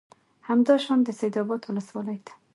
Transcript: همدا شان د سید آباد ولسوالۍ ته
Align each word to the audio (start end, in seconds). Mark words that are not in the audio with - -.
همدا 0.47 0.75
شان 0.83 0.99
د 1.03 1.07
سید 1.19 1.35
آباد 1.41 1.61
ولسوالۍ 1.65 2.19
ته 2.25 2.33